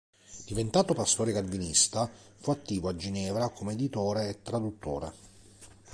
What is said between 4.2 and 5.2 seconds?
e traduttore.